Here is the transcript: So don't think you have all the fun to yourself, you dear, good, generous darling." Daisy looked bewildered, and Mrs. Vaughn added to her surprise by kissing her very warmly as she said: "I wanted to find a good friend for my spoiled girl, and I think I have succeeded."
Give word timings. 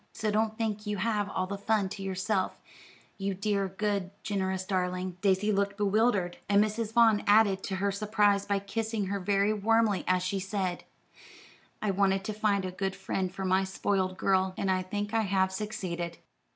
So 0.13 0.31
don't 0.31 0.57
think 0.57 0.87
you 0.87 0.97
have 0.97 1.29
all 1.29 1.45
the 1.45 1.59
fun 1.59 1.87
to 1.89 2.01
yourself, 2.01 2.57
you 3.19 3.35
dear, 3.35 3.67
good, 3.67 4.09
generous 4.23 4.65
darling." 4.65 5.15
Daisy 5.21 5.51
looked 5.51 5.77
bewildered, 5.77 6.39
and 6.49 6.63
Mrs. 6.63 6.91
Vaughn 6.93 7.23
added 7.27 7.61
to 7.65 7.75
her 7.75 7.91
surprise 7.91 8.43
by 8.43 8.57
kissing 8.57 9.05
her 9.13 9.19
very 9.19 9.53
warmly 9.53 10.03
as 10.07 10.23
she 10.23 10.39
said: 10.39 10.85
"I 11.83 11.91
wanted 11.91 12.23
to 12.23 12.33
find 12.33 12.65
a 12.65 12.71
good 12.71 12.95
friend 12.95 13.31
for 13.31 13.45
my 13.45 13.63
spoiled 13.63 14.17
girl, 14.17 14.55
and 14.57 14.71
I 14.71 14.81
think 14.81 15.13
I 15.13 15.21
have 15.21 15.51
succeeded." 15.53 16.17